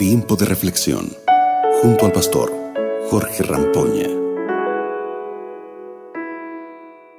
Tiempo 0.00 0.34
de 0.34 0.46
reflexión 0.46 1.10
junto 1.82 2.06
al 2.06 2.12
pastor 2.12 2.50
Jorge 3.10 3.42
Rampoña. 3.42 4.08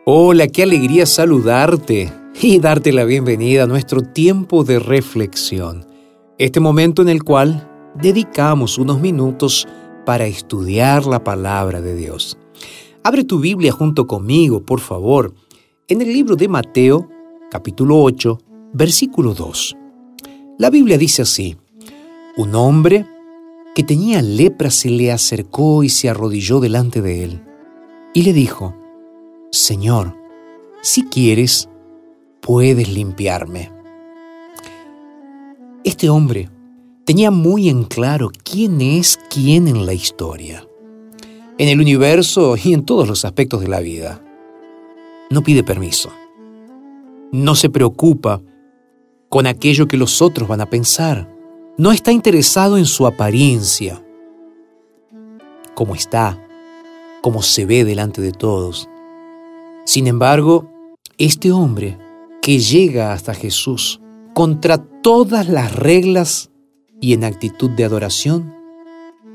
Hola, 0.04 0.48
qué 0.48 0.64
alegría 0.64 1.06
saludarte 1.06 2.12
y 2.42 2.58
darte 2.58 2.92
la 2.92 3.04
bienvenida 3.04 3.66
a 3.66 3.68
nuestro 3.68 4.02
tiempo 4.02 4.64
de 4.64 4.80
reflexión. 4.80 5.86
Este 6.40 6.60
momento 6.60 7.04
en 7.04 7.10
el 7.10 7.24
cual 7.24 7.70
dedicamos 8.02 8.80
unos 8.80 9.00
minutos 9.00 9.68
para 10.04 10.26
estudiar 10.26 11.06
la 11.06 11.24
palabra 11.24 11.82
de 11.82 11.96
Dios. 11.96 12.36
Abre 13.04 13.24
tu 13.24 13.40
Biblia 13.40 13.72
junto 13.72 14.08
conmigo, 14.08 14.66
por 14.66 14.80
favor, 14.80 15.36
en 15.88 16.02
el 16.02 16.12
libro 16.12 16.36
de 16.36 16.48
Mateo, 16.48 17.08
capítulo 17.52 18.02
8, 18.02 18.40
versículo 18.74 19.36
2. 19.36 19.76
La 20.58 20.72
Biblia 20.72 20.98
dice 20.98 21.22
así, 21.22 21.58
un 22.42 22.56
hombre 22.56 23.06
que 23.76 23.84
tenía 23.84 24.22
lepra 24.24 24.72
se 24.72 24.90
le 24.90 25.12
acercó 25.12 25.84
y 25.84 25.90
se 25.90 26.10
arrodilló 26.10 26.60
delante 26.60 27.02
de 27.02 27.24
él 27.24 27.44
y 28.16 28.24
le 28.24 28.34
dijo, 28.34 28.76
Señor, 29.52 30.18
si 30.82 31.04
quieres, 31.04 31.70
puedes 32.42 32.90
limpiarme. 32.90 33.72
Este 35.84 36.10
hombre 36.10 36.50
tenía 37.06 37.30
muy 37.30 37.70
en 37.70 37.84
claro 37.84 38.32
quién 38.44 38.82
es 38.82 39.20
quién 39.30 39.68
en 39.68 39.86
la 39.86 39.94
historia, 39.94 40.68
en 41.60 41.70
el 41.70 41.80
universo 41.80 42.56
y 42.62 42.74
en 42.74 42.86
todos 42.86 43.08
los 43.08 43.24
aspectos 43.24 43.62
de 43.62 43.68
la 43.68 43.82
vida. 43.82 44.24
No 45.30 45.44
pide 45.44 45.64
permiso. 45.64 46.10
No 47.32 47.54
se 47.54 47.70
preocupa 47.70 48.42
con 49.30 49.46
aquello 49.46 49.88
que 49.88 49.96
los 49.96 50.24
otros 50.24 50.50
van 50.50 50.62
a 50.62 50.70
pensar. 50.70 51.31
No 51.82 51.92
está 51.92 52.12
interesado 52.12 52.78
en 52.78 52.86
su 52.86 53.08
apariencia, 53.08 54.06
cómo 55.74 55.96
está, 55.96 56.40
cómo 57.24 57.42
se 57.42 57.66
ve 57.66 57.84
delante 57.84 58.22
de 58.22 58.32
todos. 58.34 58.88
Sin 59.84 60.06
embargo, 60.06 60.72
este 61.18 61.52
hombre 61.52 61.98
que 62.40 62.60
llega 62.60 63.14
hasta 63.14 63.34
Jesús 63.34 64.00
contra 64.36 64.78
todas 64.78 65.50
las 65.50 65.76
reglas 65.76 66.52
y 67.00 67.14
en 67.14 67.24
actitud 67.24 67.72
de 67.72 67.86
adoración, 67.86 68.54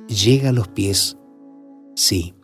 llega 0.06 0.50
a 0.50 0.53
los 0.53 0.69
pies, 0.69 1.16
sí, 1.97 2.36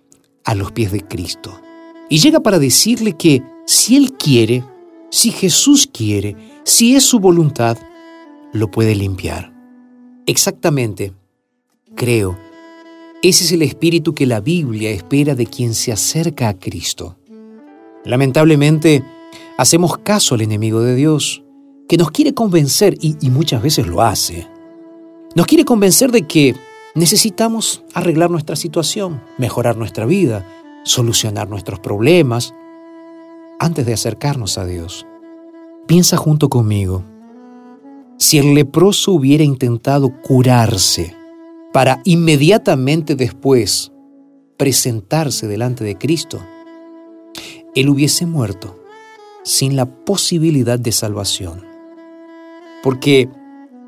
a 0.44 0.56
los 0.56 0.72
pies 0.72 0.91
de 0.91 1.03
Cristo. 1.06 1.61
Y 2.09 2.19
llega 2.19 2.41
para 2.41 2.59
decirle 2.59 3.12
que 3.12 3.44
si 3.66 3.94
Él 3.94 4.14
quiere, 4.14 4.64
si 5.12 5.31
Jesús 5.31 5.87
quiere, 5.87 6.34
si 6.64 6.97
es 6.97 7.05
su 7.05 7.20
voluntad, 7.20 7.78
lo 8.53 8.69
puede 8.69 8.97
limpiar. 8.97 9.52
Exactamente, 10.27 11.12
creo, 11.95 12.39
ese 13.23 13.45
es 13.45 13.53
el 13.53 13.62
espíritu 13.62 14.15
que 14.15 14.27
la 14.27 14.41
Biblia 14.41 14.91
espera 14.91 15.37
de 15.37 15.47
quien 15.47 15.75
se 15.75 15.92
acerca 15.92 16.48
a 16.48 16.59
Cristo. 16.59 17.17
Lamentablemente, 18.05 19.05
hacemos 19.59 19.98
caso 19.98 20.34
al 20.34 20.41
enemigo 20.41 20.81
de 20.81 20.97
Dios, 20.97 21.45
que 21.89 21.97
nos 21.97 22.11
quiere 22.11 22.34
convencer, 22.34 22.97
y, 23.00 23.31
muchas 23.31 23.62
veces 23.62 23.87
lo 23.87 24.03
hace, 24.03 24.48
nos 25.37 25.47
quiere 25.47 25.65
convencer 25.65 26.11
de 26.11 26.23
que 26.23 26.56
necesitamos 26.97 27.84
arreglar 27.95 28.28
nuestra 28.28 28.56
situación, 28.56 29.23
mejorar 29.39 29.77
nuestra 29.77 30.05
vida, 30.05 30.45
solucionar 30.83 31.48
nuestros 31.48 31.78
problemas, 31.78 32.55
antes 33.61 33.87
de 33.87 33.95
acercarnos 33.95 34.59
a 34.59 34.67
Dios. 34.67 35.06
Piensa 35.87 36.17
junto 36.17 36.48
conmigo, 36.48 37.05
si 38.23 38.39
el 38.39 38.55
leproso 38.55 39.11
hubiera 39.11 39.42
intentado 39.42 40.12
curarse 40.23 41.17
para 41.73 42.01
inmediatamente 42.05 43.17
después 43.17 43.91
presentarse 44.56 45.49
delante 45.49 45.83
de 45.83 45.99
Cristo, 45.99 46.41
él 47.75 47.88
hubiese 47.88 48.25
muerto 48.27 48.78
sin 49.43 49.75
la 49.75 49.87
posibilidad 49.87 50.78
de 50.78 50.93
salvación. 50.93 51.66
Porque 52.84 53.28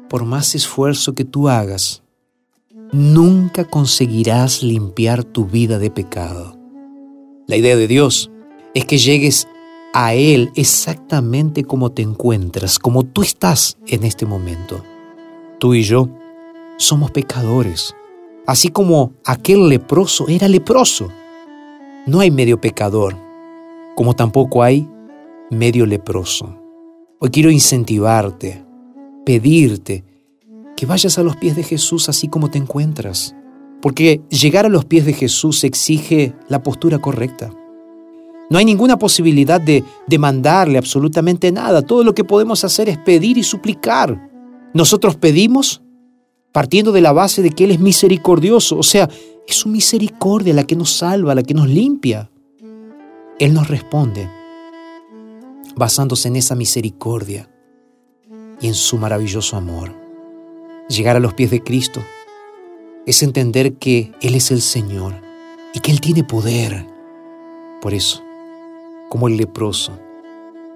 por 0.08 0.24
más 0.24 0.56
esfuerzo 0.56 1.14
que 1.14 1.24
tú 1.24 1.48
hagas, 1.48 2.02
nunca 2.90 3.64
conseguirás 3.64 4.64
limpiar 4.64 5.22
tu 5.22 5.46
vida 5.46 5.78
de 5.78 5.92
pecado. 5.92 6.58
La 7.46 7.54
idea 7.54 7.76
de 7.76 7.86
Dios 7.86 8.32
es 8.74 8.84
que 8.84 8.98
llegues 8.98 9.46
a 9.96 10.12
Él 10.14 10.50
exactamente 10.56 11.62
como 11.62 11.92
te 11.92 12.02
encuentras, 12.02 12.80
como 12.80 13.04
tú 13.04 13.22
estás 13.22 13.78
en 13.86 14.02
este 14.02 14.26
momento. 14.26 14.82
Tú 15.60 15.72
y 15.74 15.84
yo 15.84 16.08
somos 16.78 17.12
pecadores, 17.12 17.94
así 18.44 18.70
como 18.70 19.12
aquel 19.24 19.68
leproso 19.68 20.26
era 20.26 20.48
leproso. 20.48 21.10
No 22.06 22.18
hay 22.18 22.32
medio 22.32 22.60
pecador, 22.60 23.16
como 23.94 24.16
tampoco 24.16 24.64
hay 24.64 24.88
medio 25.52 25.86
leproso. 25.86 26.58
Hoy 27.20 27.30
quiero 27.30 27.52
incentivarte, 27.52 28.64
pedirte 29.24 30.04
que 30.76 30.86
vayas 30.86 31.20
a 31.20 31.22
los 31.22 31.36
pies 31.36 31.54
de 31.54 31.62
Jesús 31.62 32.08
así 32.08 32.26
como 32.26 32.50
te 32.50 32.58
encuentras, 32.58 33.36
porque 33.80 34.22
llegar 34.28 34.66
a 34.66 34.70
los 34.70 34.86
pies 34.86 35.06
de 35.06 35.12
Jesús 35.12 35.62
exige 35.62 36.34
la 36.48 36.64
postura 36.64 36.98
correcta. 36.98 37.52
No 38.50 38.58
hay 38.58 38.64
ninguna 38.64 38.98
posibilidad 38.98 39.60
de 39.60 39.84
demandarle 40.06 40.78
absolutamente 40.78 41.50
nada. 41.50 41.82
Todo 41.82 42.04
lo 42.04 42.14
que 42.14 42.24
podemos 42.24 42.64
hacer 42.64 42.88
es 42.88 42.98
pedir 42.98 43.38
y 43.38 43.42
suplicar. 43.42 44.30
Nosotros 44.74 45.16
pedimos 45.16 45.82
partiendo 46.52 46.92
de 46.92 47.00
la 47.00 47.12
base 47.12 47.42
de 47.42 47.50
que 47.50 47.64
Él 47.64 47.72
es 47.72 47.80
misericordioso, 47.80 48.78
o 48.78 48.82
sea, 48.82 49.08
es 49.46 49.56
su 49.56 49.68
misericordia 49.68 50.54
la 50.54 50.64
que 50.64 50.76
nos 50.76 50.92
salva, 50.92 51.34
la 51.34 51.42
que 51.42 51.54
nos 51.54 51.68
limpia. 51.68 52.30
Él 53.38 53.52
nos 53.54 53.68
responde 53.68 54.28
basándose 55.76 56.28
en 56.28 56.36
esa 56.36 56.54
misericordia 56.54 57.50
y 58.60 58.68
en 58.68 58.74
su 58.74 58.96
maravilloso 58.98 59.56
amor. 59.56 59.92
Llegar 60.88 61.16
a 61.16 61.20
los 61.20 61.34
pies 61.34 61.50
de 61.50 61.62
Cristo 61.62 62.00
es 63.06 63.22
entender 63.22 63.74
que 63.74 64.12
Él 64.20 64.34
es 64.34 64.50
el 64.50 64.60
Señor 64.60 65.14
y 65.72 65.80
que 65.80 65.90
Él 65.90 66.00
tiene 66.00 66.24
poder. 66.24 66.86
Por 67.80 67.94
eso, 67.94 68.22
como 69.14 69.28
el 69.28 69.36
leproso, 69.36 69.96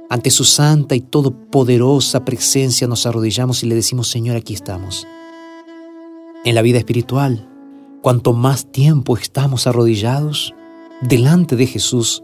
ante 0.08 0.30
su 0.30 0.44
santa 0.44 0.94
y 0.94 1.00
todopoderosa 1.00 2.24
presencia 2.24 2.86
nos 2.86 3.04
arrodillamos 3.04 3.64
y 3.64 3.66
le 3.66 3.74
decimos, 3.74 4.06
Señor, 4.06 4.36
aquí 4.36 4.54
estamos. 4.54 5.08
En 6.44 6.54
la 6.54 6.62
vida 6.62 6.78
espiritual, 6.78 7.48
cuanto 8.00 8.34
más 8.34 8.70
tiempo 8.70 9.16
estamos 9.16 9.66
arrodillados 9.66 10.54
delante 11.00 11.56
de 11.56 11.66
Jesús, 11.66 12.22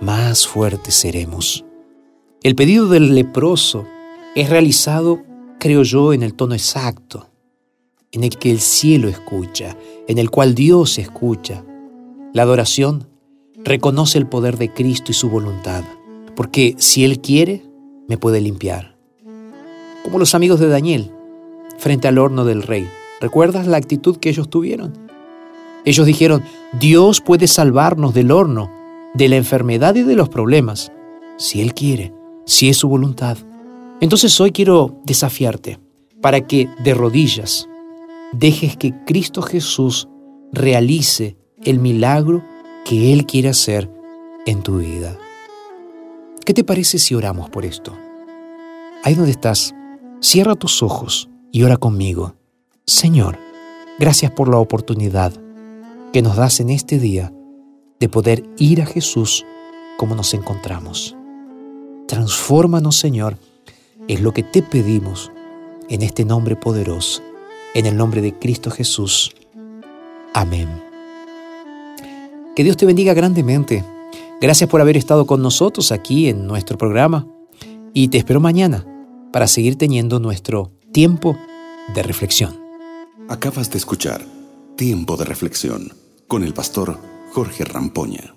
más 0.00 0.44
fuertes 0.44 0.94
seremos. 0.94 1.64
El 2.42 2.56
pedido 2.56 2.88
del 2.88 3.14
leproso 3.14 3.86
es 4.34 4.50
realizado, 4.50 5.22
creo 5.60 5.84
yo, 5.84 6.12
en 6.12 6.24
el 6.24 6.34
tono 6.34 6.56
exacto, 6.56 7.30
en 8.10 8.24
el 8.24 8.36
que 8.38 8.50
el 8.50 8.58
cielo 8.58 9.08
escucha, 9.08 9.76
en 10.08 10.18
el 10.18 10.30
cual 10.30 10.56
Dios 10.56 10.98
escucha. 10.98 11.64
La 12.32 12.42
adoración 12.42 13.07
reconoce 13.68 14.18
el 14.18 14.26
poder 14.26 14.56
de 14.58 14.72
Cristo 14.72 15.12
y 15.12 15.14
su 15.14 15.30
voluntad, 15.30 15.84
porque 16.34 16.74
si 16.78 17.04
Él 17.04 17.20
quiere, 17.20 17.62
me 18.08 18.18
puede 18.18 18.40
limpiar. 18.40 18.96
Como 20.02 20.18
los 20.18 20.34
amigos 20.34 20.58
de 20.58 20.68
Daniel, 20.68 21.12
frente 21.78 22.08
al 22.08 22.18
horno 22.18 22.44
del 22.44 22.62
rey. 22.62 22.88
¿Recuerdas 23.20 23.66
la 23.66 23.76
actitud 23.76 24.16
que 24.16 24.30
ellos 24.30 24.48
tuvieron? 24.48 24.94
Ellos 25.84 26.06
dijeron, 26.06 26.42
Dios 26.80 27.20
puede 27.20 27.46
salvarnos 27.46 28.14
del 28.14 28.30
horno, 28.30 28.70
de 29.14 29.28
la 29.28 29.36
enfermedad 29.36 29.94
y 29.94 30.02
de 30.02 30.16
los 30.16 30.28
problemas, 30.28 30.92
si 31.36 31.60
Él 31.60 31.74
quiere 31.74 32.12
si 32.48 32.70
es 32.70 32.78
su 32.78 32.88
voluntad. 32.88 33.36
Entonces 34.00 34.40
hoy 34.40 34.52
quiero 34.52 34.96
desafiarte 35.04 35.78
para 36.22 36.40
que 36.40 36.68
de 36.82 36.94
rodillas 36.94 37.68
dejes 38.32 38.76
que 38.76 38.94
Cristo 39.04 39.42
Jesús 39.42 40.08
realice 40.50 41.36
el 41.62 41.78
milagro 41.78 42.42
que 42.88 43.12
Él 43.12 43.26
quiere 43.26 43.50
hacer 43.50 43.90
en 44.46 44.62
tu 44.62 44.78
vida. 44.78 45.14
¿Qué 46.46 46.54
te 46.54 46.64
parece 46.64 46.98
si 46.98 47.14
oramos 47.14 47.50
por 47.50 47.66
esto? 47.66 47.94
Ahí 49.04 49.12
donde 49.12 49.32
estás, 49.32 49.74
cierra 50.20 50.54
tus 50.54 50.82
ojos 50.82 51.28
y 51.52 51.64
ora 51.64 51.76
conmigo. 51.76 52.36
Señor, 52.86 53.38
gracias 53.98 54.32
por 54.32 54.48
la 54.48 54.56
oportunidad 54.56 55.34
que 56.14 56.22
nos 56.22 56.36
das 56.36 56.60
en 56.60 56.70
este 56.70 56.98
día 56.98 57.30
de 58.00 58.08
poder 58.08 58.48
ir 58.56 58.80
a 58.80 58.86
Jesús 58.86 59.44
como 59.98 60.14
nos 60.14 60.32
encontramos. 60.32 61.14
Transfórmanos, 62.06 62.96
Señor, 62.96 63.36
es 64.08 64.22
lo 64.22 64.32
que 64.32 64.44
te 64.44 64.62
pedimos 64.62 65.30
en 65.90 66.00
este 66.00 66.24
nombre 66.24 66.56
poderoso, 66.56 67.22
en 67.74 67.84
el 67.84 67.98
nombre 67.98 68.22
de 68.22 68.32
Cristo 68.32 68.70
Jesús. 68.70 69.34
Amén. 70.32 70.87
Que 72.58 72.64
Dios 72.64 72.76
te 72.76 72.86
bendiga 72.86 73.14
grandemente. 73.14 73.84
Gracias 74.40 74.68
por 74.68 74.80
haber 74.80 74.96
estado 74.96 75.26
con 75.26 75.40
nosotros 75.40 75.92
aquí 75.92 76.28
en 76.28 76.48
nuestro 76.48 76.76
programa 76.76 77.24
y 77.94 78.08
te 78.08 78.18
espero 78.18 78.40
mañana 78.40 78.84
para 79.32 79.46
seguir 79.46 79.76
teniendo 79.76 80.18
nuestro 80.18 80.72
tiempo 80.92 81.38
de 81.94 82.02
reflexión. 82.02 82.58
Acabas 83.28 83.70
de 83.70 83.78
escuchar 83.78 84.22
Tiempo 84.76 85.16
de 85.16 85.24
Reflexión 85.24 85.92
con 86.26 86.42
el 86.42 86.52
pastor 86.52 86.98
Jorge 87.32 87.64
Rampoña. 87.64 88.34